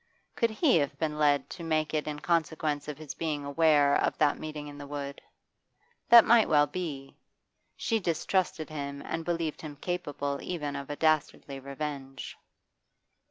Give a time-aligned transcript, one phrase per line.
[0.35, 4.17] Could he have been led to make it in consequence of his being aware of
[4.17, 5.21] that meeting in the wood?
[6.09, 7.17] That might well be;
[7.77, 12.35] she distrusted him and believed him capable even of a dastardly revenge.